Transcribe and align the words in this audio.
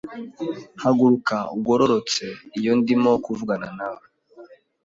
Haguruka 0.81 1.35
ugororotse 1.55 2.25
iyo 2.57 2.71
ndimo 2.79 3.11
kuvugana 3.25 3.67
nawe! 3.77 4.05